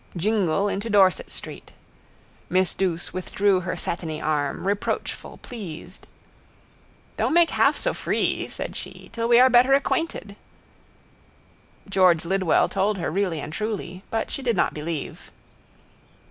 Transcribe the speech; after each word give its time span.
Jingle 0.17 0.67
into 0.67 0.89
Dorset 0.89 1.29
street. 1.29 1.73
Miss 2.49 2.73
Douce 2.73 3.13
withdrew 3.13 3.59
her 3.59 3.75
satiny 3.75 4.19
arm, 4.19 4.65
reproachful, 4.65 5.37
pleased. 5.43 6.07
—Don't 7.17 7.35
make 7.35 7.51
half 7.51 7.77
so 7.77 7.93
free, 7.93 8.47
said 8.49 8.75
she, 8.75 9.11
till 9.13 9.27
we 9.27 9.39
are 9.39 9.47
better 9.47 9.73
acquainted. 9.75 10.35
George 11.87 12.25
Lidwell 12.25 12.67
told 12.67 12.97
her 12.97 13.11
really 13.11 13.39
and 13.39 13.53
truly: 13.53 14.01
but 14.09 14.31
she 14.31 14.41
did 14.41 14.55
not 14.57 14.73
believe. 14.73 15.31